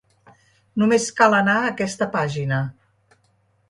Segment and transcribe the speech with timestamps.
[0.83, 2.67] Només cal anar a aquesta pàgina.